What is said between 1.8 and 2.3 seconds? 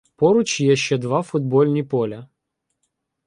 поля.